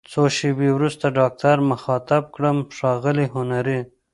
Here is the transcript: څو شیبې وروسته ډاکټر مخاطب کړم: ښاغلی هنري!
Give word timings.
څو 0.11 0.21
شیبې 0.37 0.69
وروسته 0.73 1.05
ډاکټر 1.19 1.57
مخاطب 1.71 2.23
کړم: 2.35 2.57
ښاغلی 2.77 3.27
هنري! 3.35 3.79